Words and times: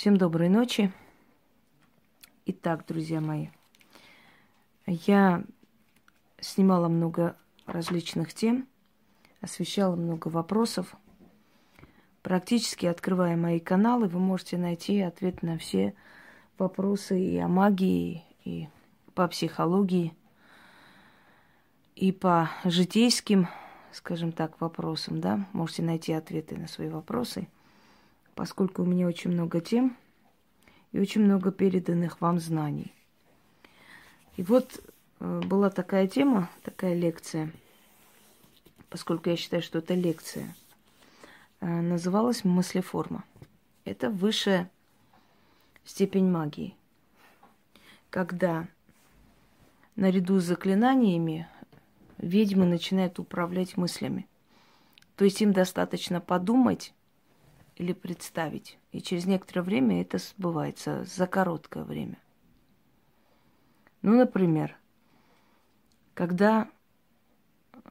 Всем 0.00 0.16
доброй 0.16 0.48
ночи. 0.48 0.90
Итак, 2.46 2.86
друзья 2.88 3.20
мои, 3.20 3.48
я 4.86 5.44
снимала 6.40 6.88
много 6.88 7.36
различных 7.66 8.32
тем, 8.32 8.66
освещала 9.42 9.96
много 9.96 10.28
вопросов. 10.28 10.96
Практически 12.22 12.86
открывая 12.86 13.36
мои 13.36 13.60
каналы, 13.60 14.08
вы 14.08 14.20
можете 14.20 14.56
найти 14.56 15.02
ответ 15.02 15.42
на 15.42 15.58
все 15.58 15.94
вопросы 16.56 17.20
и 17.20 17.36
о 17.36 17.48
магии, 17.48 18.24
и 18.46 18.68
по 19.14 19.28
психологии, 19.28 20.16
и 21.94 22.10
по 22.10 22.48
житейским, 22.64 23.48
скажем 23.92 24.32
так, 24.32 24.62
вопросам, 24.62 25.20
да, 25.20 25.46
можете 25.52 25.82
найти 25.82 26.14
ответы 26.14 26.56
на 26.56 26.68
свои 26.68 26.88
вопросы, 26.88 27.48
поскольку 28.40 28.84
у 28.84 28.86
меня 28.86 29.06
очень 29.06 29.32
много 29.32 29.60
тем 29.60 29.98
и 30.92 30.98
очень 30.98 31.22
много 31.22 31.52
переданных 31.52 32.22
вам 32.22 32.38
знаний. 32.38 32.90
И 34.38 34.42
вот 34.42 34.82
э, 35.18 35.40
была 35.44 35.68
такая 35.68 36.08
тема, 36.08 36.48
такая 36.62 36.94
лекция, 36.94 37.52
поскольку 38.88 39.28
я 39.28 39.36
считаю, 39.36 39.62
что 39.62 39.80
это 39.80 39.92
лекция, 39.92 40.56
э, 41.60 41.66
называлась 41.66 42.42
мыслеформа. 42.42 43.24
Это 43.84 44.08
высшая 44.08 44.70
степень 45.84 46.30
магии, 46.30 46.74
когда 48.08 48.68
наряду 49.96 50.40
с 50.40 50.44
заклинаниями 50.44 51.46
ведьмы 52.16 52.64
начинают 52.64 53.18
управлять 53.18 53.76
мыслями. 53.76 54.26
То 55.16 55.26
есть 55.26 55.42
им 55.42 55.52
достаточно 55.52 56.22
подумать 56.22 56.94
или 57.80 57.94
представить. 57.94 58.78
И 58.92 59.00
через 59.00 59.24
некоторое 59.24 59.62
время 59.62 60.02
это 60.02 60.18
сбывается 60.18 61.02
за 61.04 61.26
короткое 61.26 61.82
время. 61.82 62.18
Ну, 64.02 64.18
например, 64.18 64.76
когда 66.12 66.68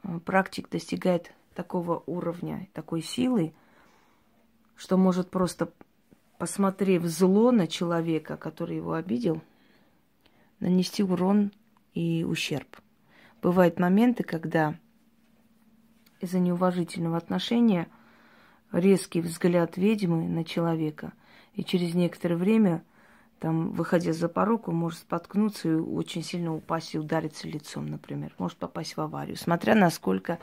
э, 0.03 0.19
практик 0.19 0.69
достигает 0.69 1.33
такого 1.55 2.03
уровня, 2.05 2.67
такой 2.73 3.01
силы, 3.01 3.51
что 4.75 4.95
может 4.95 5.31
просто, 5.31 5.73
посмотрев 6.37 7.03
зло 7.05 7.51
на 7.51 7.65
человека, 7.65 8.37
который 8.37 8.75
его 8.75 8.93
обидел, 8.93 9.41
нанести 10.59 11.01
урон 11.01 11.51
и 11.95 12.23
ущерб. 12.23 12.79
Бывают 13.41 13.79
моменты, 13.79 14.21
когда 14.21 14.77
из-за 16.19 16.37
неуважительного 16.37 17.17
отношения– 17.17 17.87
резкий 18.71 19.21
взгляд 19.21 19.77
ведьмы 19.77 20.27
на 20.27 20.43
человека, 20.43 21.13
и 21.53 21.63
через 21.63 21.93
некоторое 21.93 22.35
время, 22.35 22.83
там, 23.39 23.71
выходя 23.71 24.13
за 24.13 24.29
порог, 24.29 24.67
он 24.67 24.75
может 24.75 24.99
споткнуться 24.99 25.69
и 25.69 25.73
очень 25.73 26.23
сильно 26.23 26.53
упасть 26.53 26.95
и 26.95 26.99
удариться 26.99 27.47
лицом, 27.47 27.87
например, 27.87 28.33
может 28.37 28.57
попасть 28.57 28.95
в 28.97 29.01
аварию, 29.01 29.37
смотря 29.37 29.75
насколько, 29.75 30.39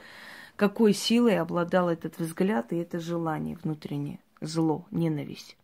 какой 0.56 0.92
силой 0.92 1.38
обладал 1.38 1.88
этот 1.88 2.18
взгляд 2.18 2.72
и 2.72 2.76
это 2.76 2.98
желание 2.98 3.56
внутреннее, 3.62 4.18
зло, 4.40 4.86
ненависть. 4.90 5.56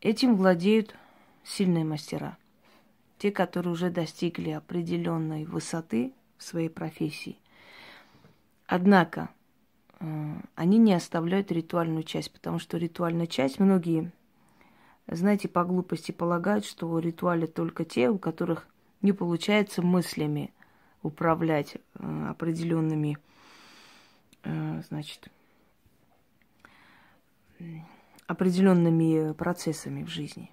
Этим 0.00 0.36
владеют 0.36 0.94
сильные 1.42 1.84
мастера. 1.84 2.36
Те, 3.18 3.32
которые 3.32 3.72
уже 3.72 3.90
достигли 3.90 4.50
определенной 4.50 5.46
высоты 5.46 6.12
в 6.36 6.44
своей 6.44 6.68
профессии. 6.68 7.38
Однако 8.66 9.30
они 9.98 10.78
не 10.78 10.92
оставляют 10.92 11.50
ритуальную 11.50 12.02
часть, 12.02 12.32
потому 12.32 12.58
что 12.58 12.76
ритуальная 12.76 13.26
часть, 13.26 13.58
многие, 13.58 14.12
знаете, 15.08 15.48
по 15.48 15.64
глупости 15.64 16.12
полагают, 16.12 16.64
что 16.64 16.98
ритуали 16.98 17.46
только 17.46 17.84
те, 17.84 18.10
у 18.10 18.18
которых 18.18 18.68
не 19.02 19.12
получается 19.12 19.82
мыслями 19.82 20.52
управлять 21.02 21.76
э, 21.76 22.26
определенными, 22.28 23.16
э, 24.42 24.82
значит, 24.88 25.30
определенными 28.26 29.32
процессами 29.32 30.02
в 30.02 30.08
жизни. 30.08 30.50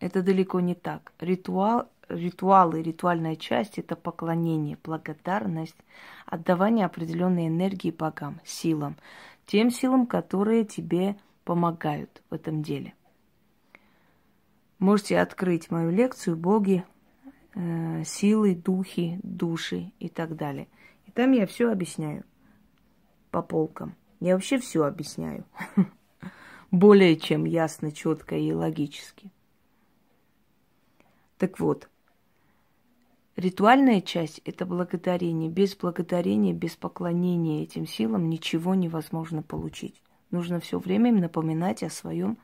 Это 0.00 0.22
далеко 0.22 0.60
не 0.60 0.74
так. 0.74 1.12
Ритуал 1.20 1.90
ритуалы, 2.10 2.82
ритуальная 2.82 3.36
часть– 3.36 3.78
это 3.78 3.96
поклонение, 3.96 4.78
благодарность, 4.82 5.76
отдавание 6.26 6.86
определенной 6.86 7.48
энергии 7.48 7.90
богам, 7.90 8.40
силам, 8.44 8.96
тем 9.46 9.70
силам, 9.70 10.06
которые 10.06 10.64
тебе 10.64 11.16
помогают 11.44 12.22
в 12.30 12.34
этом 12.34 12.62
деле. 12.62 12.94
Можете 14.78 15.18
открыть 15.20 15.70
мою 15.70 15.90
лекцию 15.90 16.36
«Боги, 16.36 16.84
э, 17.54 18.04
силы, 18.04 18.54
духи, 18.54 19.20
души» 19.22 19.92
и 19.98 20.08
так 20.08 20.36
далее. 20.36 20.68
И 21.06 21.10
там 21.10 21.32
я 21.32 21.46
все 21.46 21.70
объясняю 21.70 22.24
по 23.30 23.42
полкам. 23.42 23.94
Я 24.20 24.34
вообще 24.34 24.58
все 24.58 24.84
объясняю. 24.84 25.44
Более 26.70 27.16
чем 27.16 27.44
ясно, 27.44 27.90
четко 27.90 28.36
и 28.36 28.52
логически. 28.52 29.30
Так 31.36 31.58
вот, 31.58 31.88
Ритуальная 33.36 34.00
часть– 34.00 34.40
это 34.44 34.66
благодарение. 34.66 35.48
Без 35.48 35.76
благодарения, 35.76 36.52
без 36.52 36.76
поклонения 36.76 37.62
этим 37.62 37.86
силам 37.86 38.28
ничего 38.28 38.74
невозможно 38.74 39.42
получить. 39.42 40.02
Нужно 40.30 40.60
все 40.60 40.78
время 40.78 41.10
им 41.10 41.18
напоминать 41.18 41.82
о 41.82 41.90
своем 41.90 42.38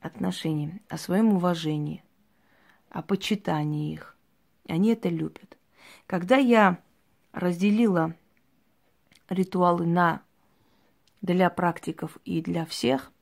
отношении, 0.00 0.80
о 0.88 0.96
своем 0.96 1.34
уважении, 1.34 2.02
о 2.90 3.02
почитании 3.02 3.92
их. 3.92 4.16
Они 4.68 4.90
это 4.90 5.08
любят. 5.08 5.58
Когда 6.06 6.36
я 6.36 6.80
разделила 7.32 8.14
ритуалы 9.28 9.86
на 9.86 10.22
для 11.20 11.50
практиков 11.50 12.18
и 12.24 12.40
для 12.40 12.64
всех, 12.64 13.12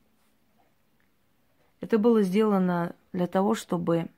это 1.80 1.98
было 1.98 2.22
сделано 2.22 2.94
для 3.12 3.26
того, 3.26 3.54
чтобы 3.54 4.08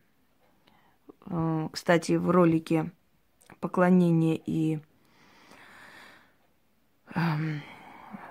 кстати, 1.72 2.12
в 2.12 2.31
ролике 2.31 2.92
поклонение 3.60 4.41
и 4.44 4.81
эм, 7.14 7.62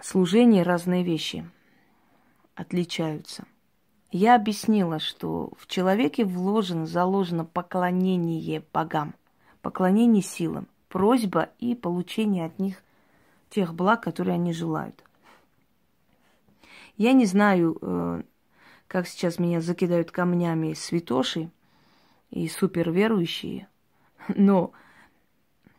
служение 0.02 0.64
разные 0.64 1.04
вещи 1.04 1.50
отличаются. 2.56 3.46
Я 4.12 4.36
объяснила, 4.36 5.00
что 5.00 5.52
в 5.58 5.68
человеке 5.68 6.24
вложено, 6.24 6.86
заложено 6.86 7.44
поклонение 7.44 8.64
богам, 8.72 9.14
поклонение 9.62 10.24
силам, 10.24 10.68
просьба 10.88 11.50
и 11.60 11.76
получение 11.76 12.46
от 12.46 12.60
них 12.60 12.82
тех 13.50 13.74
благ, 13.74 14.02
которые 14.02 14.36
они 14.36 14.54
желают. 14.54 15.04
Я 16.98 17.12
не 17.12 17.26
знаю, 17.26 17.78
э, 17.82 18.24
как 18.88 19.08
сейчас 19.08 19.38
меня 19.38 19.60
закидают 19.60 20.12
камнями 20.12 20.74
святоши, 20.74 21.50
и 22.30 22.48
суперверующие. 22.48 23.68
Но 24.36 24.72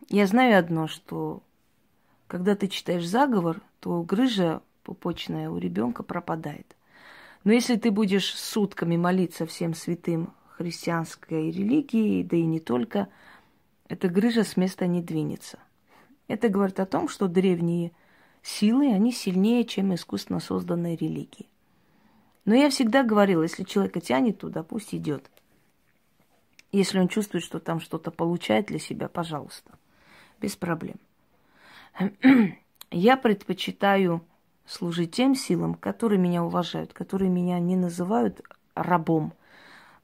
я 0.08 0.26
знаю 0.26 0.58
одно, 0.58 0.86
что 0.86 1.42
когда 2.26 2.56
ты 2.56 2.68
читаешь 2.68 3.06
заговор, 3.06 3.60
то 3.80 4.02
грыжа 4.02 4.62
пупочная 4.82 5.50
у 5.50 5.58
ребенка 5.58 6.02
пропадает. 6.02 6.76
Но 7.44 7.52
если 7.52 7.76
ты 7.76 7.90
будешь 7.90 8.34
сутками 8.34 8.96
молиться 8.96 9.46
всем 9.46 9.74
святым 9.74 10.32
христианской 10.48 11.50
религии, 11.50 12.22
да 12.22 12.36
и 12.36 12.44
не 12.44 12.60
только, 12.60 13.08
эта 13.88 14.08
грыжа 14.08 14.42
с 14.42 14.56
места 14.56 14.86
не 14.86 15.02
двинется. 15.02 15.58
Это 16.28 16.48
говорит 16.48 16.80
о 16.80 16.86
том, 16.86 17.08
что 17.08 17.28
древние 17.28 17.92
силы, 18.42 18.92
они 18.92 19.12
сильнее, 19.12 19.64
чем 19.64 19.94
искусственно 19.94 20.40
созданные 20.40 20.96
религии. 20.96 21.46
Но 22.44 22.54
я 22.54 22.70
всегда 22.70 23.02
говорила, 23.02 23.42
если 23.42 23.64
человека 23.64 24.00
тянет 24.00 24.38
туда, 24.38 24.62
пусть 24.62 24.94
идет. 24.94 25.30
Если 26.72 26.98
он 26.98 27.08
чувствует, 27.08 27.44
что 27.44 27.58
там 27.58 27.80
что-то 27.80 28.10
получает 28.10 28.66
для 28.66 28.78
себя, 28.78 29.08
пожалуйста, 29.08 29.78
без 30.40 30.56
проблем. 30.56 30.96
Я 32.90 33.16
предпочитаю 33.16 34.24
служить 34.66 35.12
тем 35.12 35.34
силам, 35.34 35.74
которые 35.74 36.18
меня 36.18 36.44
уважают, 36.44 36.92
которые 36.92 37.30
меня 37.30 37.58
не 37.58 37.76
называют 37.76 38.42
рабом, 38.74 39.32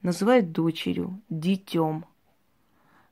называют 0.02 0.52
дочерью, 0.52 1.20
детем, 1.28 2.06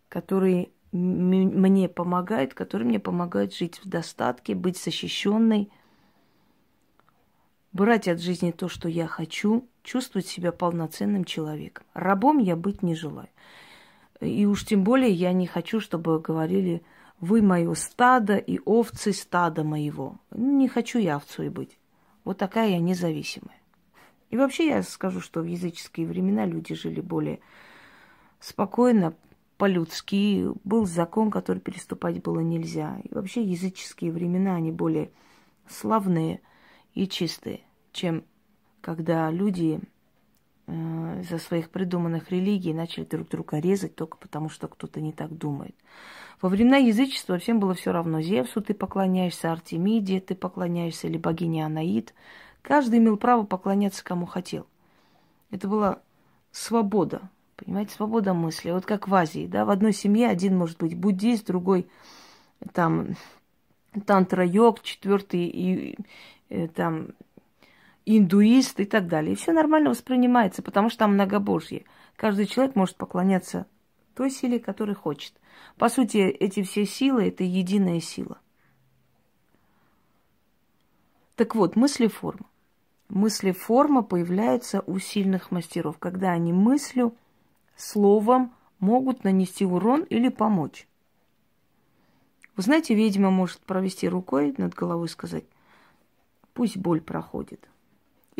которые 0.09 0.71
мне 0.93 1.89
помогают, 1.89 2.55
которые 2.55 2.89
мне 2.89 2.99
помогают 2.99 3.55
жить 3.55 3.81
в 3.85 3.89
достатке, 3.89 4.55
быть 4.55 4.77
защищенной, 4.77 5.71
брать 7.73 8.09
от 8.09 8.21
жизни 8.21 8.51
то, 8.51 8.69
что 8.69 8.89
я 8.89 9.07
хочу, 9.07 9.69
чувствовать 9.83 10.27
себя 10.27 10.53
полноценным 10.53 11.25
человеком. 11.25 11.85
Рабом 11.95 12.39
я 12.39 12.57
быть 12.57 12.83
не 12.83 12.95
желаю. 12.95 13.29
И 14.21 14.45
уж 14.47 14.65
тем 14.65 14.85
более 14.85 15.11
я 15.11 15.33
не 15.33 15.47
хочу, 15.47 15.81
чтобы 15.81 16.21
говорили, 16.21 16.83
вы 17.21 17.43
мое 17.43 17.75
стадо 17.75 18.37
и 18.37 18.59
овцы 18.65 19.13
стада 19.13 19.65
моего. 19.65 20.19
Не 20.31 20.69
хочу 20.69 20.99
я 20.99 21.17
овцой 21.17 21.49
быть. 21.49 21.79
Вот 22.25 22.39
такая 22.39 22.71
я 22.71 22.79
независимая. 22.79 23.61
И 24.31 24.37
вообще 24.37 24.69
я 24.69 24.83
скажу, 24.83 25.21
что 25.21 25.41
в 25.41 25.45
языческие 25.45 26.07
времена 26.07 26.47
люди 26.47 26.75
жили 26.75 27.01
более 27.01 27.41
спокойно, 28.39 29.15
по-людски. 29.57 30.49
Был 30.65 30.87
закон, 30.87 31.31
который 31.31 31.59
переступать 31.59 32.23
было 32.23 32.41
нельзя. 32.41 32.99
И 33.05 33.13
вообще 33.13 33.43
языческие 33.43 34.13
времена, 34.13 34.55
они 34.55 34.73
более 34.73 35.11
славные 35.69 36.41
и 36.95 37.07
чистые, 37.07 37.61
чем 37.93 38.25
когда 38.81 39.31
люди 39.31 39.81
э, 40.67 41.21
из-за 41.21 41.39
своих 41.39 41.71
придуманных 41.71 42.31
религий 42.31 42.73
начали 42.73 43.05
друг 43.05 43.29
друга 43.29 43.59
резать 43.59 43.95
только 43.95 44.17
потому, 44.17 44.49
что 44.49 44.69
кто-то 44.69 45.01
не 45.01 45.13
так 45.13 45.37
думает. 45.37 45.75
Во 46.41 46.49
времена 46.49 46.79
язычества 46.79 47.39
всем 47.39 47.61
было 47.61 47.75
все 47.75 47.93
равно. 47.93 48.21
Зевсу 48.21 48.63
ты 48.63 48.73
поклоняешься, 48.73 49.53
Артемиде 49.53 50.21
ты 50.21 50.35
поклоняешься, 50.35 51.07
или 51.07 51.19
богине 51.19 51.67
Анаид. 51.67 52.15
Каждый 52.63 52.99
имел 52.99 53.17
право 53.17 53.45
поклоняться 53.45 54.03
кому 54.03 54.27
хотел. 54.27 54.67
Это 55.51 55.69
была 55.69 56.01
свобода, 56.51 57.29
понимаете, 57.57 57.95
свобода 57.95 58.33
мысли. 58.33 58.71
Вот 58.71 58.87
как 58.87 59.09
в 59.09 59.15
Азии, 59.15 59.47
да, 59.47 59.65
в 59.65 59.71
одной 59.71 59.93
семье 59.93 60.29
один 60.29 60.57
может 60.57 60.79
быть 60.79 60.97
буддист, 60.97 61.47
другой 61.47 61.87
там 62.73 63.17
тантра-йог, 64.07 64.83
четвертый 64.83 65.47
и, 65.47 65.91
и, 65.91 65.99
э, 66.49 66.69
там 66.69 67.09
индуист 68.19 68.81
и 68.81 68.85
так 68.85 69.07
далее. 69.09 69.33
И 69.33 69.37
все 69.37 69.53
нормально 69.53 69.91
воспринимается, 69.91 70.63
потому 70.63 70.89
что 70.89 71.01
там 71.01 71.15
многобожье. 71.15 71.85
Каждый 72.17 72.47
человек 72.47 72.77
может 72.77 72.97
поклоняться 72.97 73.67
той 74.15 74.31
силе, 74.31 74.59
которой 74.59 74.95
хочет. 74.95 75.33
По 75.77 75.89
сути, 75.89 76.19
эти 76.19 76.63
все 76.63 76.85
силы– 76.85 77.25
это 77.29 77.43
единая 77.43 78.01
сила. 78.01 78.39
Так 81.37 81.55
вот, 81.55 81.75
мысли-форма. 81.75 82.47
Мысли-форма 83.09 84.03
появляется 84.03 84.83
у 84.87 84.99
сильных 84.99 85.51
мастеров, 85.51 85.99
когда 85.99 86.33
они 86.33 86.53
мыслью, 86.53 87.15
словом 87.77 88.53
могут 88.79 89.25
нанести 89.25 89.65
урон 89.65 90.03
или 90.03 90.29
помочь. 90.29 90.87
Вы 92.57 92.63
знаете, 92.63 92.95
ведьма 92.95 93.31
может 93.31 93.61
провести 93.61 94.07
рукой 94.07 94.55
над 94.59 94.75
головой 94.75 95.07
и 95.07 95.11
сказать, 95.11 95.45
пусть 96.53 96.77
боль 96.77 97.01
проходит. 97.01 97.71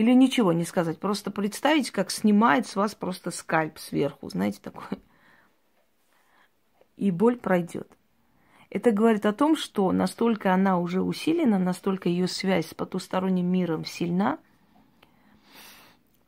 Или 0.01 0.15
ничего 0.15 0.55
не 0.55 0.65
сказать, 0.65 0.99
просто 0.99 1.31
представить, 1.31 1.91
как 1.91 2.11
снимает 2.11 2.67
с 2.67 2.75
вас 2.75 2.95
просто 2.95 3.31
скальп 3.31 3.79
сверху, 3.79 4.31
знаете, 4.31 4.59
такой 4.63 4.87
и 6.97 7.11
боль 7.11 7.37
пройдет. 7.37 7.87
Это 8.71 8.93
говорит 8.93 9.27
о 9.27 9.35
том, 9.35 9.57
что 9.57 9.93
настолько 9.93 10.55
она 10.55 10.79
уже 10.79 11.03
усилена, 11.03 11.59
настолько 11.59 12.09
ее 12.09 12.29
связь 12.29 12.69
с 12.69 12.75
потусторонним 12.75 13.45
миром 13.45 13.85
сильна, 13.85 14.39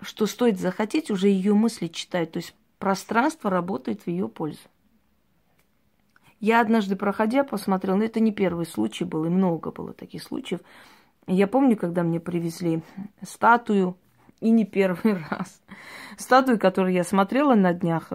что 0.02 0.26
стоит 0.26 0.60
захотеть, 0.60 1.10
уже 1.10 1.28
ее 1.28 1.54
мысли 1.54 1.86
читать. 1.86 2.30
То 2.30 2.40
есть 2.40 2.54
пространство 2.78 3.48
работает 3.48 4.02
в 4.02 4.06
ее 4.06 4.28
пользу. 4.28 4.68
Я 6.40 6.60
однажды, 6.60 6.94
проходя, 6.94 7.42
посмотрела, 7.42 7.96
но 7.96 8.04
это 8.04 8.20
не 8.20 8.32
первый 8.32 8.66
случай 8.66 9.04
был, 9.04 9.24
и 9.24 9.30
много 9.30 9.70
было 9.70 9.94
таких 9.94 10.22
случаев. 10.22 10.60
Я 11.26 11.46
помню, 11.46 11.76
когда 11.76 12.02
мне 12.02 12.20
привезли 12.20 12.82
статую, 13.22 13.96
и 14.40 14.50
не 14.50 14.64
первый 14.64 15.14
раз. 15.30 15.62
Статую, 16.18 16.58
которую 16.58 16.92
я 16.92 17.04
смотрела 17.04 17.54
на 17.54 17.72
днях, 17.72 18.10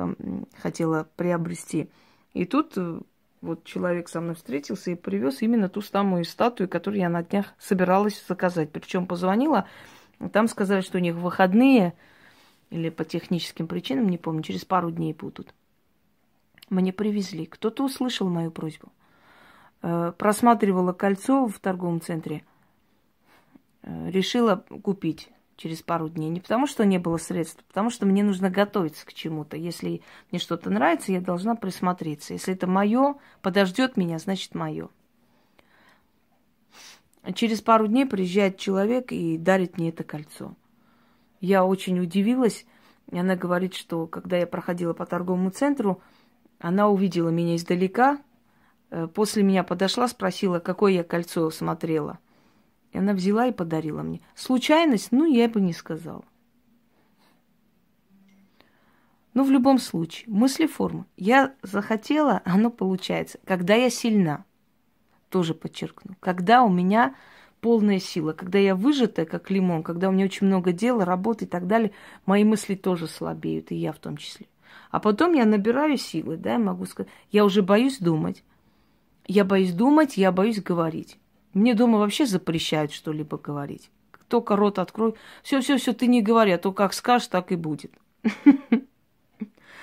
хотела 0.62 1.08
приобрести– 1.16 1.90
и 2.38 2.46
тут 2.46 2.74
э, 2.78 3.00
вот 3.42 3.64
человек 3.64 4.10
со 4.10 4.22
мной 4.22 4.36
встретился 4.36 4.92
и 4.92 4.96
привез 4.96 5.42
именно 5.42 5.70
ту 5.70 5.82
самую 5.82 6.24
статую, 6.24 6.70
которую 6.70 7.02
я 7.02 7.10
на 7.10 7.24
днях 7.24 7.48
собиралась 7.58 8.24
заказать. 8.28 8.72
Причем 8.72 9.08
позвонила, 9.08 9.68
там 10.32 10.48
сказали, 10.48 10.82
что 10.82 11.00
у 11.00 11.02
них 11.02 11.16
выходные 11.16 11.96
или 12.70 12.90
по 12.90 13.06
техническим 13.06 13.68
причинам, 13.68 14.08
не 14.10 14.20
помню, 14.20 14.44
через 14.44 14.66
пару 14.66 14.92
дней 14.92 15.14
будут. 15.14 15.52
Мне 16.70 16.94
привезли. 16.94 17.48
Кто-то 17.48 17.84
услышал 17.86 18.30
мою 18.30 18.52
просьбу. 18.52 18.92
Э, 19.82 20.14
просматривала 20.16 20.94
кольцо 20.94 21.48
в 21.48 21.58
торговом 21.58 22.02
центре. 22.02 22.44
Э, 23.88 24.10
решила 24.10 24.66
купить 24.84 25.30
через 25.56 25.82
пару 25.82 26.10
дней. 26.10 26.30
Не 26.30 26.42
потому, 26.42 26.68
что 26.68 26.86
не 26.86 27.00
было 27.00 27.18
средств, 27.18 27.62
а 27.62 27.68
потому 27.70 27.90
что 27.90 28.06
мне 28.06 28.22
нужно 28.22 28.50
готовиться 28.50 29.06
к 29.06 29.14
чему-то. 29.14 29.56
Если 29.56 30.02
мне 30.30 30.40
что-то 30.40 30.70
нравится, 30.70 31.14
я 31.14 31.22
должна 31.22 31.56
присмотреться. 31.56 32.34
Если 32.34 32.54
это 32.54 32.68
мое, 32.68 33.16
подождет 33.42 33.96
меня, 33.96 34.20
значит 34.20 34.56
мое. 34.56 34.90
Через 37.34 37.62
пару 37.62 37.88
дней 37.88 38.06
приезжает 38.06 38.58
человек 38.58 39.12
и 39.12 39.38
дарит 39.38 39.78
мне 39.78 39.90
это 39.90 40.04
кольцо. 40.04 40.54
Я 41.40 41.66
очень 41.66 42.00
удивилась. 42.00 42.66
И 43.10 43.18
она 43.18 43.38
говорит, 43.38 43.74
что 43.74 44.06
когда 44.06 44.38
я 44.38 44.48
проходила 44.48 44.94
по 44.94 45.06
торговому 45.06 45.50
центру, 45.50 46.02
она 46.60 46.90
увидела 46.90 47.30
меня 47.30 47.56
издалека, 47.56 48.20
э, 48.90 49.08
после 49.08 49.44
меня 49.44 49.64
подошла, 49.64 50.10
спросила, 50.10 50.60
какое 50.60 50.92
я 50.92 51.04
кольцо 51.06 51.50
смотрела– 51.52 52.20
она 52.98 53.14
взяла 53.14 53.48
и 53.48 53.52
подарила 53.52 54.02
мне. 54.02 54.22
Случайность? 54.36 55.12
Ну, 55.12 55.26
я 55.26 55.48
бы 55.48 55.62
не 55.62 55.74
сказала. 55.74 56.24
Но 59.34 59.44
в 59.44 59.52
любом 59.52 59.78
случае, 59.78 60.26
мысли 60.28 60.66
формы. 60.66 61.06
Я 61.16 61.54
захотела, 61.62 62.42
оно 62.46 62.72
получается. 62.72 63.40
Когда 63.46 63.76
я 63.76 63.90
сильна, 63.90 64.46
тоже 65.30 65.54
подчеркну. 65.54 66.16
Когда 66.20 66.64
у 66.64 66.70
меня 66.70 67.16
полная 67.62 68.00
сила, 68.00 68.34
когда 68.34 68.58
я 68.60 68.76
выжатая, 68.76 69.26
как 69.26 69.52
лимон, 69.52 69.84
когда 69.84 70.10
у 70.10 70.12
меня 70.12 70.26
очень 70.26 70.48
много 70.48 70.72
дела, 70.72 71.06
работы 71.06 71.46
и 71.46 71.48
так 71.48 71.68
далее, 71.68 71.92
мои 72.26 72.44
мысли 72.44 72.76
тоже 72.76 73.08
слабеют, 73.08 73.72
и 73.72 73.76
я 73.76 73.92
в 73.92 74.00
том 74.00 74.18
числе. 74.18 74.48
А 74.90 75.00
потом 75.00 75.34
я 75.34 75.46
набираю 75.46 75.98
силы, 75.98 76.38
да, 76.38 76.54
я 76.54 76.60
могу 76.60 76.86
сказать, 76.86 77.12
я 77.32 77.46
уже 77.46 77.62
боюсь 77.62 78.00
думать. 78.00 78.44
Я 79.28 79.44
боюсь 79.44 79.74
думать, 79.74 80.18
я 80.18 80.32
боюсь 80.32 80.62
говорить. 80.62 81.20
Мне 81.58 81.74
дома 81.74 81.98
вообще 81.98 82.28
запрещают 82.28 82.94
что-либо 82.94 83.40
говорить. 83.40 83.90
Только 84.28 84.56
рот 84.56 84.78
открой. 84.78 85.16
Все, 85.42 85.60
все, 85.60 85.78
все, 85.78 85.92
ты 85.92 86.06
не 86.06 86.22
говори, 86.22 86.52
а 86.52 86.60
то 86.60 86.72
как 86.72 86.94
скажешь, 86.94 87.30
так 87.30 87.52
и 87.52 87.56
будет. 87.56 87.92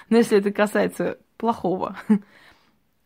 Но 0.09 0.17
если 0.17 0.39
это 0.39 0.53
касается 0.53 1.19
плохого. 1.37 1.97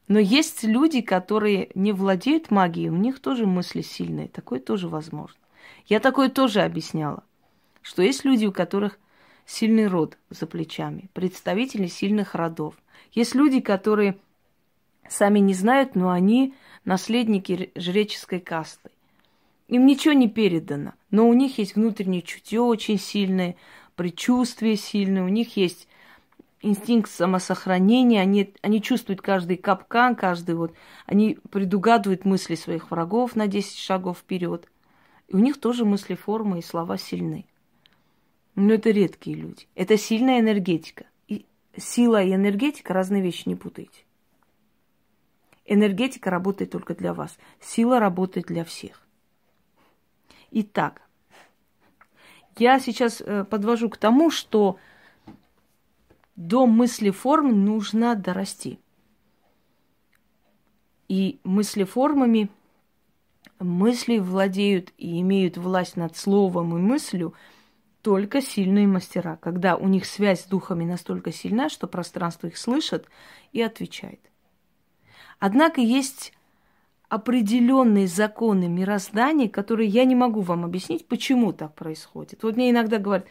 Но 0.06 0.18
есть 0.18 0.64
люди, 0.64 1.00
которые 1.00 1.70
не 1.74 1.92
владеют 1.92 2.50
магией, 2.50 2.90
у 2.90 2.96
них 2.96 3.20
тоже 3.20 3.46
мысли 3.46 3.80
сильные. 3.80 4.28
Такое 4.28 4.60
тоже 4.60 4.86
возможно. 4.86 5.38
Я 5.86 5.98
такое 5.98 6.28
тоже 6.28 6.60
объясняла, 6.60 7.24
что 7.80 8.02
есть 8.02 8.26
люди, 8.26 8.44
у 8.44 8.52
которых 8.52 8.98
сильный 9.46 9.86
род 9.86 10.18
за 10.28 10.46
плечами, 10.46 11.08
представители 11.14 11.86
сильных 11.86 12.34
родов. 12.34 12.74
Есть 13.12 13.34
люди, 13.34 13.60
которые 13.60 14.18
сами 15.08 15.38
не 15.38 15.54
знают, 15.54 15.94
но 15.94 16.10
они 16.10 16.54
наследники 16.84 17.70
жреческой 17.74 18.40
касты. 18.40 18.90
Им 19.68 19.86
ничего 19.86 20.14
не 20.14 20.28
передано, 20.28 20.92
но 21.10 21.28
у 21.28 21.34
них 21.34 21.58
есть 21.58 21.74
внутреннее 21.74 22.22
чутье 22.22 22.60
очень 22.60 22.98
сильное, 22.98 23.56
предчувствие 23.96 24.76
сильное, 24.76 25.22
у 25.22 25.28
них 25.28 25.56
есть 25.56 25.88
инстинкт 26.62 27.10
самосохранения, 27.10 28.20
они, 28.20 28.54
они 28.62 28.82
чувствуют 28.82 29.20
каждый 29.20 29.56
капкан, 29.56 30.16
каждый 30.16 30.54
вот, 30.54 30.72
они 31.06 31.38
предугадывают 31.50 32.24
мысли 32.24 32.54
своих 32.54 32.90
врагов 32.90 33.36
на 33.36 33.46
10 33.46 33.76
шагов 33.76 34.18
вперед. 34.18 34.68
И 35.28 35.36
у 35.36 35.38
них 35.38 35.60
тоже 35.60 35.84
мысли, 35.84 36.14
формы 36.14 36.58
и 36.58 36.62
слова 36.62 36.96
сильны. 36.96 37.44
Но 38.54 38.74
это 38.74 38.90
редкие 38.90 39.36
люди. 39.36 39.66
Это 39.74 39.96
сильная 39.96 40.40
энергетика. 40.40 41.04
И 41.28 41.46
сила 41.76 42.22
и 42.22 42.34
энергетика 42.34 42.94
разные 42.94 43.22
вещи, 43.22 43.44
не 43.46 43.54
путайте. 43.54 44.04
Энергетика 45.68 46.30
работает 46.30 46.70
только 46.70 46.94
для 46.94 47.12
вас. 47.12 47.38
Сила 47.60 48.00
работает 48.00 48.46
для 48.46 48.64
всех. 48.64 49.06
Итак, 50.50 51.02
я 52.56 52.80
сейчас 52.80 53.20
э, 53.20 53.44
подвожу 53.44 53.90
к 53.90 53.98
тому, 53.98 54.30
что 54.30 54.78
до 56.36 56.66
мысли 56.66 57.10
форм 57.10 57.64
нужно 57.66 58.14
дорасти. 58.14 58.80
И 61.08 61.38
мысли 61.44 61.84
формами 61.84 62.48
мысли 63.58 64.18
владеют 64.18 64.92
и 64.96 65.20
имеют 65.20 65.58
власть 65.58 65.96
над 65.96 66.16
словом 66.16 66.76
и 66.76 66.80
мыслью 66.80 67.34
только 68.00 68.40
сильные 68.40 68.86
мастера, 68.86 69.36
когда 69.36 69.76
у 69.76 69.86
них 69.86 70.06
связь 70.06 70.42
с 70.42 70.46
духами 70.46 70.84
настолько 70.84 71.30
сильна, 71.30 71.68
что 71.68 71.86
пространство 71.86 72.46
их 72.46 72.56
слышит 72.56 73.06
и 73.52 73.60
отвечает. 73.60 74.27
Однако 75.38 75.80
есть 75.80 76.32
определенные 77.08 78.06
законы 78.06 78.68
мироздания, 78.68 79.48
которые 79.48 79.88
я 79.88 80.04
не 80.04 80.14
могу 80.14 80.40
вам 80.40 80.64
объяснить, 80.64 81.06
почему 81.06 81.52
так 81.52 81.74
происходит. 81.74 82.42
Вот 82.42 82.56
мне 82.56 82.70
иногда 82.70 82.98
говорят, 82.98 83.26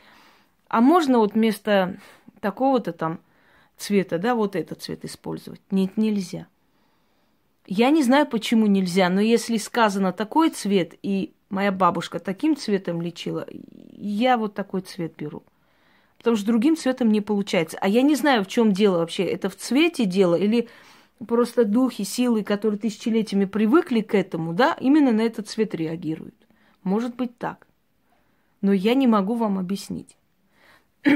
а 0.68 0.82
можно 0.82 1.20
вот 1.20 1.34
вместо 1.34 2.00
такого-то 2.40 2.92
там 2.92 3.20
цвета, 3.78 4.18
да, 4.18 4.36
вот 4.36 4.56
этот 4.56 4.82
цвет 4.82 5.06
использовать? 5.06 5.62
Нет, 5.70 5.98
нельзя. 5.98 6.48
Я 7.68 7.90
не 7.90 8.02
знаю, 8.02 8.26
почему 8.26 8.66
нельзя, 8.66 9.10
но 9.10 9.22
если 9.22 9.58
сказано 9.58 10.14
такой 10.14 10.50
цвет, 10.50 10.96
и 11.04 11.34
моя 11.50 11.72
бабушка 11.72 12.20
таким 12.20 12.56
цветом 12.56 13.02
лечила, 13.02 13.46
я 13.92 14.38
вот 14.38 14.56
такой 14.56 14.82
цвет 14.82 15.14
беру. 15.18 15.44
Потому 16.18 16.36
что 16.36 16.48
другим 16.48 16.76
цветом 16.76 17.12
не 17.12 17.22
получается. 17.22 17.78
А 17.80 17.88
я 17.88 18.02
не 18.02 18.16
знаю, 18.16 18.44
в 18.44 18.48
чем 18.48 18.72
дело 18.72 19.00
вообще. 19.00 19.24
Это 19.24 19.50
в 19.50 19.56
цвете 19.56 20.06
дело 20.06 20.36
или 20.36 20.68
просто 21.26 21.66
духи, 21.66 22.04
силы, 22.04 22.44
которые 22.44 22.80
тысячелетиями 22.80 23.46
привыкли 23.46 24.02
к 24.02 24.14
этому, 24.14 24.54
да, 24.54 24.76
именно 24.80 25.12
на 25.12 25.22
этот 25.22 25.48
цвет 25.48 25.74
реагируют. 25.74 26.36
Может 26.84 27.16
быть 27.16 27.38
так. 27.38 27.68
Но 28.62 28.74
я 28.74 28.94
не 28.94 29.08
могу 29.08 29.36
вам 29.36 29.58
объяснить. 29.58 30.18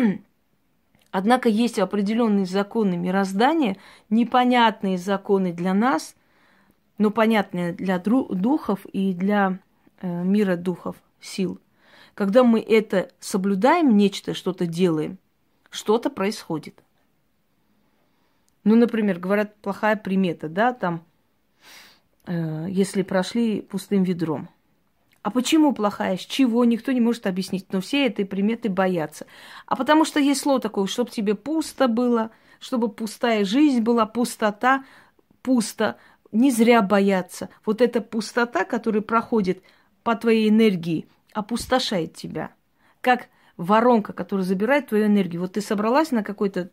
Однако 1.12 1.50
есть 1.50 1.80
определенные 1.80 2.46
законы 2.46 2.98
мироздания, 2.98 3.78
непонятные 4.10 4.98
законы 4.98 5.52
для 5.52 5.74
нас, 5.74 6.16
но 6.98 7.12
понятные 7.12 7.74
для 7.74 8.00
духов 8.00 8.86
и 8.86 9.14
для 9.14 9.60
э, 10.02 10.24
мира 10.24 10.56
духов, 10.56 10.96
сил. 11.20 11.60
Когда 12.14 12.44
мы 12.44 12.60
это 12.60 13.10
соблюдаем, 13.20 13.98
нечто, 13.98 14.34
что-то 14.34 14.66
делаем, 14.66 15.18
что-то 15.70 16.10
происходит. 16.10 16.82
Ну, 18.64 18.76
например, 18.76 19.20
говорят, 19.20 19.56
плохая 19.58 19.96
примета, 19.96 20.50
да, 20.50 20.74
там, 20.74 21.04
э, 22.26 22.68
если 22.70 23.02
прошли 23.02 23.62
пустым 23.62 24.04
ведром– 24.04 24.50
а 25.24 25.30
почему 25.30 25.74
плохая? 25.74 26.18
С 26.18 26.22
чего? 26.22 26.66
Никто 26.66 26.92
не 26.92 27.02
может 27.02 27.28
объяснить. 27.28 27.72
Но 27.72 27.80
все 27.80 28.08
этой 28.08 28.26
приметы 28.26 28.70
боятся. 28.70 29.28
А 29.68 29.76
потому 29.76 30.04
что 30.04 30.20
есть 30.20 30.42
слово 30.42 30.60
такое, 30.60 30.88
чтобы 30.88 31.12
тебе 31.12 31.36
пусто 31.36 31.88
было, 31.88 32.32
чтобы 32.60 32.90
пустая 32.90 33.46
жизнь 33.46 33.82
была, 33.82 34.06
пустота, 34.06 34.84
пусто. 35.44 35.98
Не 36.32 36.50
зря 36.50 36.82
бояться. 36.82 37.50
Вот 37.66 37.82
эта 37.82 38.02
пустота, 38.02 38.64
которая 38.64 39.02
проходит 39.02 39.62
по 40.02 40.16
твоей 40.16 40.50
энергии, 40.50 41.08
опустошает 41.34 42.16
тебя. 42.16 42.52
Как 43.02 43.28
воронка, 43.58 44.14
которая 44.14 44.46
забирает 44.46 44.88
твою 44.88 45.06
энергию. 45.06 45.42
Вот 45.42 45.54
ты 45.54 45.62
собралась 45.62 46.12
на 46.12 46.24
какое-то 46.24 46.72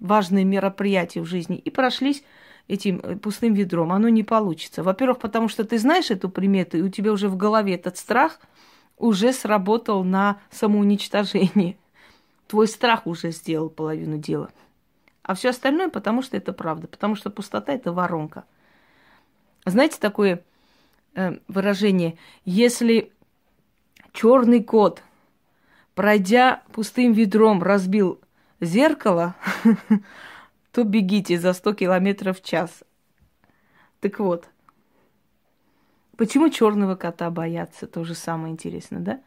важное 0.00 0.44
мероприятие 0.44 1.22
в 1.22 1.26
жизни 1.26 1.56
и 1.56 1.70
прошлись 1.70 2.24
этим 2.68 3.00
э, 3.02 3.16
пустым 3.16 3.54
ведром. 3.54 3.92
Оно 3.92 4.08
не 4.08 4.22
получится. 4.22 4.82
Во-первых, 4.82 5.18
потому 5.18 5.48
что 5.48 5.64
ты 5.64 5.78
знаешь 5.78 6.10
эту 6.10 6.28
примету, 6.28 6.78
и 6.78 6.82
у 6.82 6.88
тебя 6.88 7.12
уже 7.12 7.28
в 7.28 7.36
голове 7.36 7.74
этот 7.74 7.96
страх 7.96 8.40
уже 8.96 9.32
сработал 9.32 10.04
на 10.04 10.40
самоуничтожение. 10.50 11.76
Твой 12.46 12.68
страх 12.68 13.06
уже 13.06 13.30
сделал 13.30 13.70
половину 13.70 14.18
дела. 14.18 14.50
А 15.22 15.34
все 15.34 15.50
остальное, 15.50 15.88
потому 15.88 16.22
что 16.22 16.36
это 16.36 16.52
правда. 16.52 16.88
Потому 16.88 17.14
что 17.14 17.30
пустота– 17.30 17.72
это 17.74 17.92
воронка. 17.92 18.44
Знаете 19.64 19.98
такое 20.00 20.42
э, 21.14 21.38
выражение? 21.48 22.16
Если 22.44 23.12
черный 24.12 24.62
кот, 24.62 25.02
пройдя 25.94 26.62
пустым 26.72 27.12
ведром, 27.12 27.62
разбил 27.62 28.20
зеркало, 28.60 29.34
то 30.72 30.84
бегите 30.84 31.38
за 31.38 31.52
100 31.52 31.74
километров 31.74 32.40
в 32.40 32.44
час. 32.44 32.82
Так 34.00 34.18
вот, 34.18 34.48
почему 36.16 36.48
черного 36.50 36.94
кота 36.94 37.30
боятся? 37.30 37.86
Тоже 37.86 38.14
самое 38.14 38.52
интересное, 38.52 39.00
да? 39.00 39.20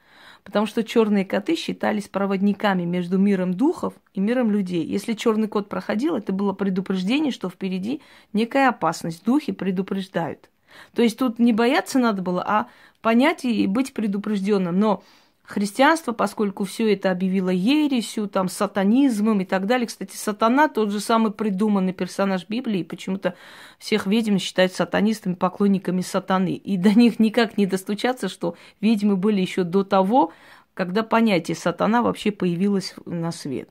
Потому 0.44 0.66
что 0.66 0.84
черные 0.84 1.26
коты 1.26 1.56
считались 1.56 2.10
проводниками 2.10 2.84
между 2.84 3.18
миром 3.18 3.54
духов 3.54 3.94
и 4.14 4.20
миром 4.20 4.52
людей. 4.52 4.86
Если 4.86 5.14
черный 5.14 5.48
кот 5.48 5.70
проходил, 5.70 6.16
это 6.16 6.34
было 6.34 6.54
предупреждение, 6.54 7.32
что 7.32 7.50
впереди 7.50 8.02
некая 8.34 8.70
опасность. 8.70 9.24
Духи 9.24 9.54
предупреждают. 9.54 10.50
То 10.94 11.02
есть 11.02 11.18
тут 11.18 11.40
не 11.40 11.54
бояться 11.54 12.00
надо 12.00 12.22
было, 12.22 12.44
а 12.46 12.68
понять 13.02 13.46
и 13.46 13.68
быть 13.68 13.94
предупрежденным. 13.94 14.78
Но 14.80 15.04
христианство, 15.44 16.14
поскольку 16.14 16.64
все 16.64 16.94
это 16.94 17.12
объявило 17.12 17.50
ересью, 17.50 18.28
там, 18.28 18.48
сатанизмом 18.48 19.42
и 19.42 19.46
так 19.46 19.66
далее. 19.66 19.88
Кстати, 19.88 20.16
сатана 20.16 20.70
тот 20.70 20.92
же 20.92 21.00
самый 21.00 21.32
придуманный 21.32 21.94
персонаж 21.94 22.48
Библии, 22.48 22.84
почему-то 22.84 23.36
всех 23.78 24.08
ведьм 24.08 24.38
считают 24.38 24.74
сатанистами, 24.74 25.36
поклонниками 25.36 26.02
сатаны. 26.02 26.56
И 26.56 26.78
до 26.78 26.98
них 26.98 27.20
никак 27.20 27.58
не 27.58 27.66
достучаться, 27.66 28.30
что 28.30 28.56
ведьмы 28.80 29.18
были 29.18 29.42
еще 29.42 29.64
до 29.64 29.84
того, 29.84 30.32
когда 30.74 31.04
понятие 31.04 31.56
сатана 31.56 32.02
вообще 32.02 32.32
появилось 32.32 32.96
на 33.06 33.32
свет. 33.32 33.70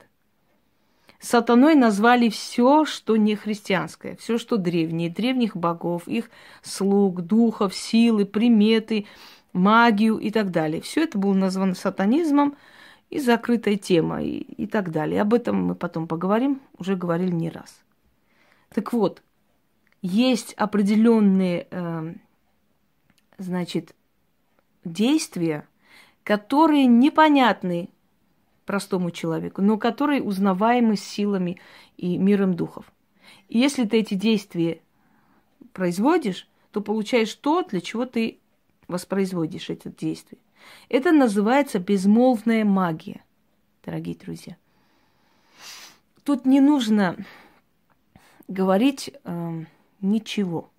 Сатаной 1.19 1.77
назвали 1.77 2.29
все, 2.29 2.85
что 2.85 3.17
не 3.17 3.37
христианское, 3.37 4.17
все, 4.17 4.39
что 4.39 4.57
древнее, 4.57 5.09
древних 5.09 5.57
богов, 5.57 6.09
их 6.09 6.31
слуг, 6.63 7.23
духов, 7.23 7.77
силы, 7.77 8.25
приметы, 8.25 9.07
магию 9.53 10.19
и 10.19 10.31
так 10.31 10.51
далее. 10.51 10.81
Все 10.81 11.05
это 11.05 11.19
было 11.19 11.35
названо 11.35 11.75
сатанизмом 11.75 12.57
и 13.11 13.19
закрытой 13.19 13.77
темой 13.77 14.29
и, 14.29 14.63
и 14.63 14.67
так 14.67 14.91
далее. 14.91 15.21
Об 15.21 15.35
этом 15.35 15.65
мы 15.65 15.75
потом 15.75 16.09
поговорим, 16.09 16.61
уже 16.79 16.97
говорили 16.97 17.31
не 17.31 17.51
раз. 17.51 17.83
Так 18.75 18.93
вот, 18.93 19.23
есть 20.01 20.55
определенные, 20.55 21.67
э, 21.71 22.15
значит, 23.39 23.95
действия, 24.85 25.69
которые 26.25 26.87
непонятны 26.87 27.91
простому 28.65 29.11
человеку, 29.11 29.61
но 29.61 29.77
которые 29.77 30.23
узнаваемы 30.23 30.97
силами 30.97 31.61
и 31.97 32.17
миром 32.17 32.55
духов. 32.55 32.91
И 33.49 33.59
если 33.59 33.85
ты 33.85 33.99
эти 33.99 34.15
действия 34.15 34.81
производишь, 35.73 36.49
то 36.71 36.81
получаешь 36.81 37.35
то, 37.35 37.63
для 37.63 37.81
чего 37.81 38.07
ты 38.07 38.39
воспроизводишь 38.89 39.71
это 39.71 39.91
действие. 39.91 40.41
Это 40.89 41.13
называется 41.13 41.79
безмолвная 41.79 42.65
магия, 42.65 43.25
дорогие 43.85 44.17
друзья. 44.17 44.57
Тут 46.25 46.47
не 46.47 46.61
нужно 46.61 47.17
говорить 48.47 49.13
э, 49.25 49.65
ничего. 50.01 50.71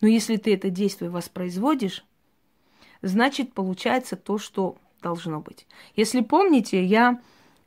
Но 0.00 0.08
если 0.08 0.36
ты 0.36 0.54
это 0.54 0.70
действие 0.70 1.10
воспроизводишь, 1.10 2.04
значит 3.02 3.52
получается 3.54 4.16
то, 4.16 4.38
что 4.38 4.76
должно 5.02 5.40
быть. 5.40 5.66
Если 5.96 6.20
помните, 6.20 6.84
я 6.84 7.20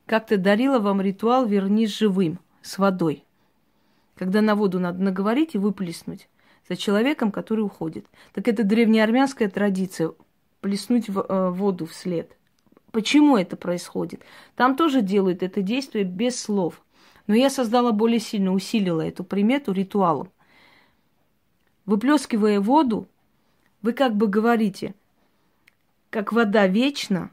как-то 0.06 0.38
дарила 0.38 0.80
вам 0.80 1.02
ритуал 1.02 1.46
«Вернись 1.46 1.98
живым» 1.98 2.40
с 2.62 2.78
водой. 2.78 3.24
Когда 4.16 4.42
на 4.42 4.56
воду 4.56 4.80
надо 4.80 5.02
наговорить 5.02 5.56
и 5.56 5.58
выплеснуть 5.58 6.28
за 6.68 6.76
человеком, 6.76 7.32
который 7.32 7.62
уходит. 7.62 8.06
Так 8.34 8.48
это 8.48 8.64
древнеармянская 8.64 9.50
традиция 9.50 10.14
плеснуть 10.62 11.10
в, 11.10 11.20
э, 11.20 11.50
воду 11.50 11.86
вслед. 11.86 12.38
Почему 12.92 13.38
это 13.38 13.58
происходит? 13.58 14.22
Там 14.56 14.76
тоже 14.76 15.02
делают 15.02 15.44
это 15.44 15.62
действие 15.62 16.06
без 16.06 16.40
слов. 16.40 16.82
Но 17.26 17.36
я 17.36 17.50
создала 17.50 17.92
более 17.92 18.20
сильно, 18.20 18.54
усилила 18.54 19.02
эту 19.02 19.24
примету 19.24 19.72
ритуалом. 19.72 20.30
Выплескивая 21.86 22.60
воду, 22.60 23.08
вы 23.82 23.94
как 23.94 24.16
бы 24.16 24.28
говорите, 24.28 24.94
как 26.10 26.32
вода 26.32 26.68
вечна, 26.68 27.32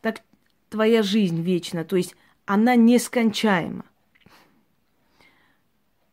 так 0.00 0.22
твоя 0.70 1.02
жизнь 1.02 1.40
вечна, 1.42 1.84
то 1.84 1.96
есть 1.96 2.16
она 2.46 2.74
нескончаема. 2.74 3.84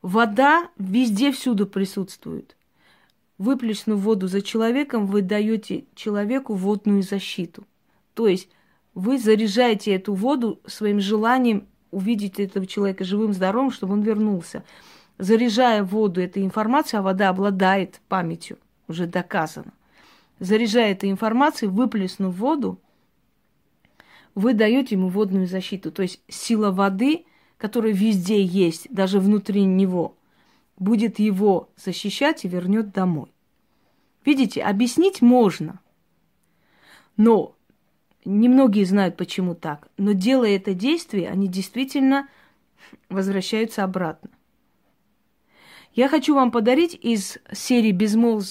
Вода 0.02 0.70
везде 0.78 1.32
всюду 1.32 1.68
присутствует. 1.68 2.56
Выплеснув 3.38 4.00
воду 4.00 4.28
за 4.28 4.42
человеком, 4.42 5.08
вы 5.08 5.22
даете 5.22 5.86
человеку 5.96 6.54
водную 6.54 7.04
защиту. 7.04 7.66
То 8.14 8.28
есть 8.28 8.50
вы 8.94 9.18
заряжаете 9.18 9.94
эту 9.94 10.14
воду 10.14 10.60
своим 10.66 11.00
желанием 11.00 11.68
увидеть 11.92 12.40
этого 12.40 12.66
человека 12.66 13.04
живым, 13.04 13.34
здоровым, 13.34 13.72
чтобы 13.72 13.94
он 13.94 14.02
вернулся. 14.02 14.64
Заряжая 15.18 15.84
воду 15.84 16.22
этой 16.22 16.44
информацией, 16.44 17.00
а 17.00 17.04
вода 17.04 17.30
обладает 17.30 18.00
памятью, 18.08 18.58
уже 18.88 19.06
доказано. 19.06 19.74
Заряжая 20.40 20.94
этой 20.94 21.12
информацией, 21.12 21.70
выплеснув 21.72 22.36
воду, 22.36 22.80
вы 24.36 24.54
даете 24.54 24.96
ему 24.96 25.10
водную 25.10 25.48
защиту. 25.48 25.92
То 25.92 26.04
есть 26.04 26.22
сила 26.30 26.72
воды 26.72 27.26
который 27.60 27.92
везде 27.92 28.42
есть, 28.42 28.88
даже 28.90 29.20
внутри 29.20 29.66
него, 29.66 30.16
будет 30.78 31.20
его 31.20 31.70
защищать 31.76 32.46
и 32.46 32.48
вернет 32.48 32.94
домой. 32.94 33.32
Видите, 34.26 34.64
объяснить 34.64 35.22
можно, 35.22 35.82
но 37.18 37.56
немногие 38.24 38.86
знают, 38.86 39.18
почему 39.18 39.56
так. 39.56 39.90
Но 39.98 40.14
делая 40.14 40.56
это 40.56 40.74
действие, 40.74 41.30
они 41.30 41.50
действительно 41.50 42.30
возвращаются 43.10 43.84
обратно. 43.84 44.30
Я 45.94 46.08
хочу 46.08 46.34
вам 46.34 46.52
подарить 46.52 46.98
из 47.00 47.40
серии 47.52 47.92
безмол... 47.92 48.42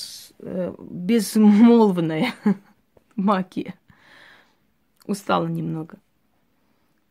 Э, 0.40 0.74
безмолвная 0.78 2.34
магия. 3.16 3.74
Устала 5.06 5.46
немного. 5.46 5.98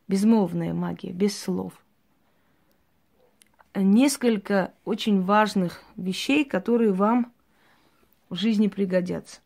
Безмолвная 0.08 0.76
магия, 0.76 1.12
без 1.12 1.36
слов– 1.36 1.74
несколько 3.82 4.74
очень 4.86 5.22
важных 5.22 5.84
вещей, 5.96 6.46
которые 6.46 6.92
вам 6.92 7.32
в 8.30 8.36
жизни 8.36 8.68
пригодятся. 8.68 9.40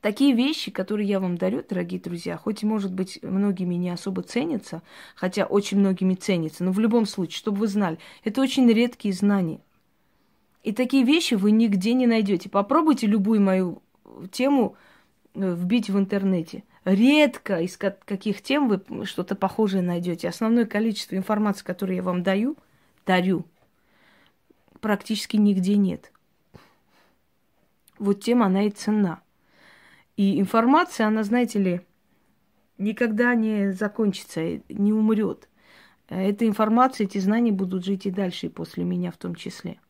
Такие 0.00 0.34
вещи, 0.34 0.70
которые 0.70 1.06
я 1.06 1.20
вам 1.20 1.36
дарю, 1.36 1.62
дорогие 1.68 2.00
друзья, 2.00 2.38
хоть, 2.38 2.62
может 2.62 2.92
быть, 2.92 3.18
многими 3.22 3.74
не 3.74 3.90
особо 3.90 4.22
ценятся, 4.22 4.82
хотя 5.14 5.44
очень 5.44 5.78
многими 5.78 6.14
ценятся, 6.14 6.64
но 6.64 6.72
в 6.72 6.78
любом 6.78 7.04
случае, 7.04 7.36
чтобы 7.36 7.58
вы 7.58 7.66
знали, 7.66 7.98
это 8.24 8.40
очень 8.40 8.66
редкие 8.70 9.12
знания. 9.12 9.60
И 10.62 10.72
такие 10.72 11.04
вещи 11.04 11.34
вы 11.34 11.50
нигде 11.50 11.92
не 11.92 12.06
найдете. 12.06 12.48
Попробуйте 12.48 13.06
любую 13.06 13.42
мою 13.42 13.82
тему 14.30 14.76
э, 15.34 15.54
вбить 15.54 15.90
в 15.90 15.98
интернете. 15.98 16.64
Редко 16.84 17.60
из 17.60 17.76
каких 17.76 18.42
тем 18.42 18.68
вы 18.68 19.04
что-то 19.04 19.34
похожее 19.34 19.82
найдете. 19.82 20.28
Основное 20.28 20.64
количество 20.64 21.14
информации, 21.14 21.64
которую 21.64 21.96
я 21.96 22.02
вам 22.02 22.22
даю, 22.22 22.56
дарю, 23.06 23.44
практически 24.80 25.36
нигде 25.36 25.76
нет. 25.76 26.12
Вот 27.98 28.22
тем 28.22 28.42
она 28.42 28.64
и 28.64 28.70
цена. 28.70 29.22
И 30.16 30.40
информация, 30.40 31.06
она, 31.06 31.22
знаете 31.22 31.58
ли, 31.58 31.80
никогда 32.78 33.34
не 33.34 33.72
закончится, 33.72 34.60
не 34.68 34.92
умрет. 34.92 35.48
Эта 36.08 36.46
информация, 36.46 37.06
эти 37.06 37.18
знания 37.18 37.52
будут 37.52 37.84
жить 37.84 38.06
и 38.06 38.10
дальше, 38.10 38.46
и 38.46 38.50
после 38.50 38.84
меня 38.84 39.12
в 39.12 39.16
том 39.16 39.34
числе. 39.34 39.80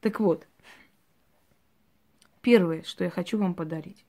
Так 0.00 0.20
вот, 0.20 0.46
первое, 2.40 2.82
что 2.84 3.04
я 3.04 3.10
хочу 3.10 3.38
вам 3.38 3.54
подарить. 3.54 4.04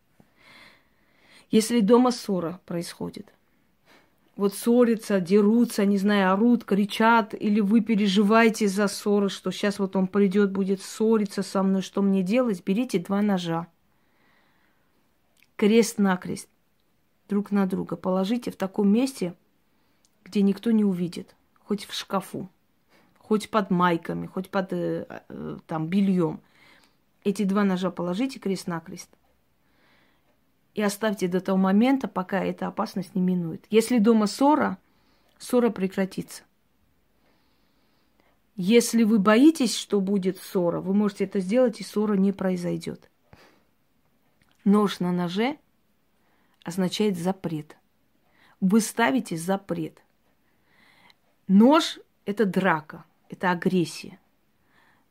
Если 1.52 1.80
дома 1.82 2.12
ссора 2.12 2.62
происходит, 2.66 3.34
вот 4.40 4.54
ссорятся, 4.54 5.20
дерутся, 5.20 5.86
не 5.86 5.98
знаю, 5.98 6.32
орут, 6.32 6.64
кричат, 6.64 7.34
или 7.34 7.60
вы 7.60 7.82
переживаете 7.82 8.70
за 8.70 8.88
ссоры, 8.88 9.28
что 9.28 9.52
сейчас 9.52 9.80
вот 9.80 9.98
он 9.98 10.08
придет, 10.08 10.52
будет 10.52 10.82
ссориться 10.82 11.44
со 11.44 11.62
мной, 11.62 11.82
что 11.82 12.02
мне 12.02 12.24
делать, 12.24 12.64
берите 12.64 13.00
два 13.00 13.22
ножа. 13.22 13.68
Крест-накрест 15.58 16.48
друг 17.28 17.52
на 17.52 17.66
друга 17.66 17.98
положите 17.98 18.50
в 18.50 18.56
таком 18.56 18.88
месте, 18.88 19.36
где 20.24 20.42
никто 20.42 20.72
не 20.72 20.86
увидит, 20.86 21.36
хоть 21.66 21.86
в 21.86 21.94
шкафу, 21.94 22.50
хоть 23.18 23.50
под 23.50 23.72
майками, 23.72 24.26
хоть 24.26 24.50
под 24.50 24.72
э, 24.72 25.06
э, 25.28 25.58
там 25.68 25.88
бельем. 25.88 26.40
Эти 27.26 27.44
два 27.44 27.66
ножа 27.66 27.92
положите 27.92 28.40
крест-накрест 28.40 29.10
и 30.80 30.82
оставьте 30.82 31.28
до 31.28 31.42
того 31.42 31.58
момента, 31.58 32.08
пока 32.08 32.42
эта 32.42 32.66
опасность 32.68 33.14
не 33.14 33.22
минует. 33.22 33.66
Если 33.70 33.98
дома 33.98 34.28
ссора, 34.28 34.78
ссора 35.38 35.72
прекратится. 35.72 36.44
Если 38.56 39.04
вы 39.04 39.20
боитесь, 39.20 39.76
что 39.76 40.00
будет 40.00 40.38
ссора, 40.38 40.80
вы 40.80 40.94
можете 40.94 41.26
это 41.26 41.42
сделать, 41.42 41.82
и 41.82 41.84
ссора 41.84 42.14
не 42.14 42.32
произойдет. 42.32 43.12
Нож 44.64 45.02
на 45.02 45.12
ноже 45.12 45.58
означает 46.64 47.18
запрет. 47.18 47.76
Вы 48.62 48.80
ставите 48.80 49.36
запрет. 49.36 50.02
Нож– 51.50 52.00
это 52.26 52.46
драка, 52.46 53.04
это 53.28 53.52
агрессия. 53.52 54.18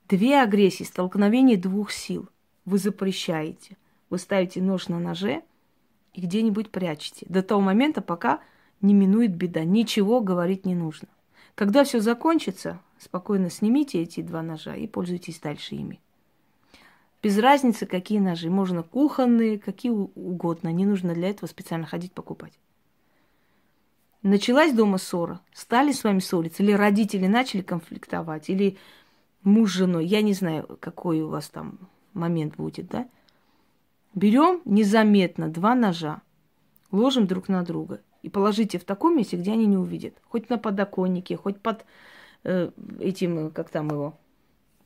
Две 0.09 0.41
агрессии, 0.41 0.85
столкновение 0.85 1.59
двух 1.59 1.93
сил. 1.93 2.27
Вы 2.65 2.79
запрещаете. 2.79 3.77
Вы 4.09 4.17
ставите 4.17 4.63
нож 4.63 4.89
на 4.89 4.99
ноже– 4.99 5.43
и 6.19 6.21
где-нибудь 6.21 6.71
прячете. 6.71 7.25
До 7.29 7.45
того 7.45 7.61
момента, 7.61 8.03
пока 8.03 8.41
не 8.81 8.93
минует 8.93 9.37
беда. 9.37 9.63
Ничего 9.63 10.21
говорить 10.21 10.67
не 10.67 10.75
нужно. 10.75 11.07
Когда 11.55 11.85
все 11.85 12.01
закончится, 12.01 12.81
спокойно 12.99 13.51
снимите 13.51 14.03
эти 14.03 14.21
два 14.21 14.43
ножа 14.43 14.75
и 14.75 14.89
пользуйтесь 14.89 15.39
дальше 15.39 15.77
ими. 15.77 16.01
Без 17.23 17.39
разницы, 17.39 17.87
какие 17.87 18.19
ножи. 18.19 18.51
Можно 18.51 18.83
кухонные, 18.83 19.61
какие 19.61 19.93
угодно. 19.93 20.73
Не 20.73 20.87
нужно 20.87 21.15
для 21.15 21.29
этого 21.29 21.49
специально 21.49 21.87
ходить 21.87 22.13
покупать. 22.13 22.59
Началась 24.23 24.73
дома 24.73 24.99
ссора. 24.99 25.41
Стали 25.53 25.93
с 25.93 26.03
вами 26.03 26.19
ссориться. 26.19 26.65
Или 26.65 26.73
родители 26.73 27.29
начали 27.29 27.63
конфликтовать. 27.63 28.51
Или 28.51 28.77
муж 29.45 29.71
с 29.71 29.75
женой. 29.77 30.05
Я 30.05 30.23
не 30.23 30.33
знаю, 30.33 30.79
какой 30.81 31.21
у 31.21 31.29
вас 31.29 31.49
там 31.49 31.79
момент 32.13 32.57
будет, 32.57 32.89
да? 32.89 33.07
Берем 34.19 34.63
незаметно 34.65 35.49
два 35.49 35.77
ножа, 35.77 36.23
ложим 36.91 37.29
друг 37.29 37.49
на 37.49 37.63
друга 37.63 38.01
и 38.23 38.29
положите 38.29 38.77
в 38.81 38.85
таком 38.85 39.17
месте, 39.17 39.37
где 39.37 39.53
они 39.53 39.67
не 39.67 39.77
увидят. 39.77 40.15
Хоть 40.25 40.51
на 40.51 40.59
подоконнике, 40.59 41.37
хоть 41.37 41.61
под 41.61 41.85
э, 42.43 42.73
этим, 42.99 43.53
как 43.53 43.71
там 43.71 43.91
его, 43.91 44.19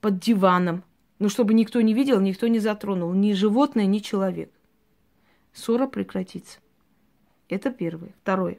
под 0.03 0.19
диваном. 0.19 0.85
Ну, 1.19 1.31
чтобы 1.31 1.55
никто 1.55 1.81
не 1.81 1.95
видел, 1.95 2.21
никто 2.21 2.47
не 2.47 2.59
затронул, 2.59 3.11
ни 3.15 3.33
животное, 3.33 3.87
ни 3.87 4.01
человек. 4.01 4.53
Ссора 5.55 5.87
прекратится. 5.87 6.59
Это 7.49 7.71
первое. 7.71 8.13
Второе. 8.21 8.59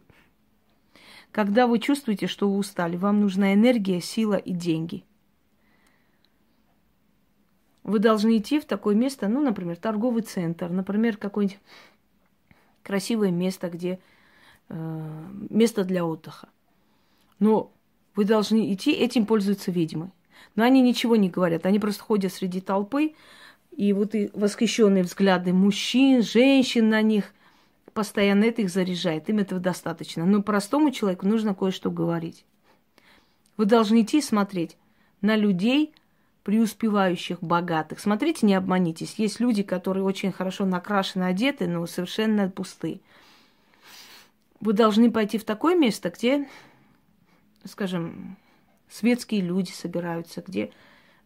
Когда 1.31 1.67
вы 1.67 1.77
чувствуете, 1.77 2.25
что 2.25 2.49
вы 2.49 2.57
устали, 2.57 2.97
вам 2.97 3.21
нужна 3.21 3.53
энергия, 3.53 4.01
сила 4.01 4.37
и 4.37 4.53
деньги– 4.53 5.03
вы 7.83 7.99
должны 7.99 8.37
идти 8.37 8.59
в 8.59 8.65
такое 8.65 8.95
место, 8.95 9.27
ну, 9.27 9.41
например, 9.41 9.75
торговый 9.77 10.23
центр, 10.23 10.69
например, 10.69 11.17
какое-нибудь 11.17 11.59
красивое 12.81 13.31
место, 13.31 13.69
где 13.69 13.99
э, 14.69 15.25
место 15.49 15.83
для 15.83 16.05
отдыха. 16.05 16.49
Но 17.39 17.71
вы 18.15 18.25
должны 18.25 18.73
идти, 18.73 18.91
этим 18.91 19.25
пользуются 19.25 19.71
ведьмы. 19.71 20.11
Но 20.55 20.63
они 20.63 20.81
ничего 20.81 21.15
не 21.15 21.29
говорят, 21.29 21.65
они 21.65 21.79
просто 21.79 22.03
ходят 22.03 22.33
среди 22.33 22.61
толпы, 22.61 23.15
и 23.75 23.91
вот 23.91 24.13
и 24.13 24.29
восхищенные 24.33 25.03
взгляды 25.03 25.51
мужчин, 25.51 26.21
женщин 26.21 26.89
на 26.89 27.01
них 27.01 27.33
постоянно 27.93 28.43
это 28.45 28.61
их 28.61 28.69
заряжает. 28.69 29.29
Им 29.29 29.39
этого 29.39 29.59
достаточно. 29.59 30.25
Но 30.25 30.41
простому 30.41 30.91
человеку 30.91 31.27
нужно 31.27 31.55
кое-что 31.55 31.89
говорить. 31.89 32.45
Вы 33.57 33.65
должны 33.65 34.01
идти 34.01 34.19
и 34.19 34.21
смотреть 34.21 34.77
на 35.21 35.35
людей, 35.35 35.93
преуспевающих, 36.43 37.41
богатых. 37.41 37.99
Смотрите, 37.99 38.45
не 38.45 38.53
обманитесь. 38.53 39.15
Есть 39.15 39.39
люди, 39.39 39.63
которые 39.63 40.03
очень 40.03 40.31
хорошо 40.31 40.65
накрашены, 40.65 41.23
одеты, 41.23 41.67
но 41.67 41.85
совершенно 41.87 42.49
пусты. 42.49 43.01
Вы 44.59 44.73
должны 44.73 45.11
пойти 45.11 45.37
в 45.37 45.45
такое 45.45 45.75
место, 45.75 46.09
где, 46.09 46.47
скажем, 47.63 48.37
светские 48.89 49.41
люди 49.41 49.71
собираются, 49.71 50.43
где 50.45 50.71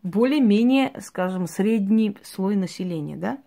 более-менее, 0.04 0.94
скажем, 1.02 1.48
средний 1.48 2.16
слой 2.24 2.56
населения, 2.56 3.18
да, 3.18 3.40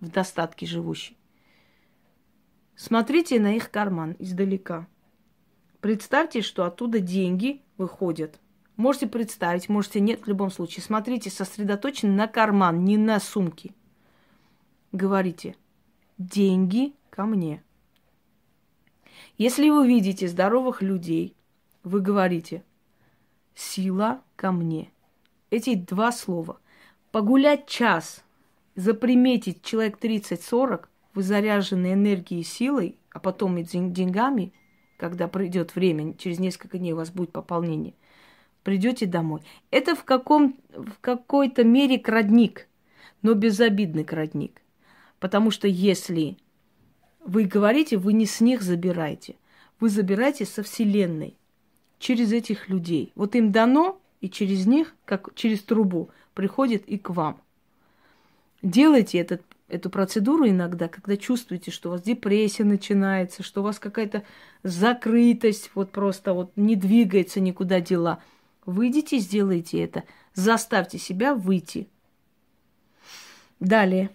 в 0.00 0.08
достатке 0.08 0.66
живущий. 0.66 1.16
Смотрите 2.76 3.40
на 3.40 3.56
их 3.56 3.70
карман 3.72 4.14
издалека. 4.20 4.86
Представьте, 5.80 6.42
что 6.42 6.64
оттуда 6.64 7.00
деньги 7.00 7.62
выходят– 7.76 8.38
Можете 8.78 9.08
представить, 9.08 9.68
можете 9.68 9.98
нет, 9.98 10.22
в 10.22 10.28
любом 10.28 10.52
случае. 10.52 10.84
Смотрите, 10.84 11.30
сосредоточены 11.30 12.12
на 12.12 12.28
карман, 12.28 12.84
не 12.84 12.96
на 12.96 13.18
сумки. 13.18 13.74
Говорите, 14.92 15.56
деньги 16.16 16.94
ко 17.10 17.24
мне. 17.24 17.64
Если 19.36 19.68
вы 19.68 19.84
видите 19.88 20.28
здоровых 20.28 20.80
людей, 20.80 21.34
вы 21.82 22.00
говорите, 22.00 22.62
сила 23.56 24.22
ко 24.36 24.52
мне. 24.52 24.92
Эти 25.50 25.74
два 25.74 26.12
слова. 26.12 26.60
Погулять 27.10 27.66
час, 27.66 28.22
заприметить 28.76 29.64
человек 29.64 29.98
30-40, 30.00 30.84
вы 31.14 31.22
заряжены 31.24 31.94
энергией 31.94 32.42
и 32.42 32.44
силой, 32.44 32.96
а 33.10 33.18
потом 33.18 33.58
и 33.58 33.64
деньгами, 33.64 34.52
когда 34.98 35.26
придет 35.26 35.74
время, 35.74 36.14
через 36.14 36.38
несколько 36.38 36.78
дней 36.78 36.92
у 36.92 36.96
вас 36.96 37.10
будет 37.10 37.32
пополнение– 37.32 37.94
придете 38.68 39.06
домой. 39.06 39.40
Это 39.70 39.94
в, 39.94 40.04
каком, 40.04 40.54
в 40.74 41.00
какой-то 41.00 41.64
мере 41.64 41.98
крадник, 41.98 42.68
но 43.22 43.32
безобидный 43.32 44.04
крадник. 44.04 44.60
Потому 45.20 45.50
что 45.50 45.66
если 45.66 46.36
вы 47.24 47.44
говорите, 47.44 47.96
вы 47.96 48.12
не 48.12 48.26
с 48.26 48.42
них 48.42 48.60
забираете. 48.60 49.36
Вы 49.80 49.88
забираете 49.88 50.44
со 50.44 50.62
Вселенной, 50.62 51.34
через 51.98 52.30
этих 52.30 52.68
людей. 52.68 53.10
Вот 53.14 53.36
им 53.36 53.52
дано, 53.52 53.98
и 54.20 54.28
через 54.28 54.66
них, 54.66 54.94
как 55.06 55.34
через 55.34 55.62
трубу, 55.62 56.10
приходит 56.34 56.86
и 56.86 56.98
к 56.98 57.08
вам. 57.08 57.40
Делайте 58.60 59.16
этот, 59.16 59.40
эту 59.68 59.88
процедуру 59.88 60.46
иногда, 60.46 60.88
когда 60.88 61.16
чувствуете, 61.16 61.70
что 61.70 61.88
у 61.88 61.92
вас 61.92 62.02
депрессия 62.02 62.64
начинается, 62.64 63.42
что 63.42 63.62
у 63.62 63.64
вас 63.64 63.78
какая-то 63.78 64.24
закрытость, 64.62 65.70
вот 65.74 65.90
просто 65.90 66.34
вот 66.34 66.52
не 66.54 66.76
двигается 66.76 67.40
никуда 67.40 67.80
дела– 67.80 68.22
Выйдите, 68.68 69.16
сделайте 69.16 69.82
это. 69.82 70.04
Заставьте 70.34 70.98
себя 70.98 71.34
выйти. 71.34 71.88
Далее. 73.60 74.10